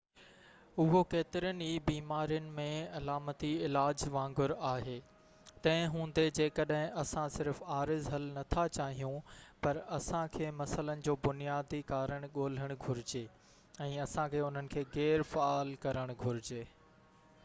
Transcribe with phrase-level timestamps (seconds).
[0.83, 2.63] اهو ڪيترين ئي بيمارين ۾
[2.99, 4.95] علامتي علاج وانگر آهي
[5.67, 9.37] تنهن هوندي جيڪڏهن اسان صرف عارض حل نٿا چاهيون
[9.67, 13.25] پر اسان کي مسئلن جو بنيادي ڪارڻ ڳولهڻ گهرجي
[13.89, 16.65] ۽ اسان کي انهن کي غير فعال ڪرڻ گهرجي